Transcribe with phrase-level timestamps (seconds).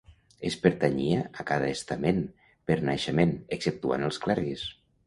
[0.47, 2.25] Es pertanyia a cada estament
[2.71, 4.71] per naixement, exceptuant els clergues.